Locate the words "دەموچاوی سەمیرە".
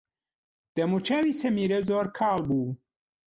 0.75-1.79